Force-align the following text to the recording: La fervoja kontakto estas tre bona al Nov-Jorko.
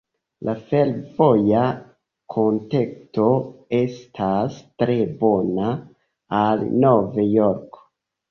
La 0.47 0.53
fervoja 0.69 1.65
kontakto 2.35 3.27
estas 3.81 4.57
tre 4.83 4.97
bona 5.21 5.69
al 6.39 6.65
Nov-Jorko. 6.87 7.85